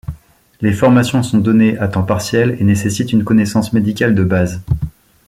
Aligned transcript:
Les 0.61 0.73
formations 0.73 1.21
sont 1.21 1.37
données 1.37 1.77
à 1.77 1.87
temps 1.87 2.01
partiel 2.01 2.57
et 2.59 2.63
nécessitent 2.63 3.11
une 3.13 3.23
connaissance 3.23 3.71
médicale 3.71 4.15
de 4.15 4.23
base. 4.23 4.61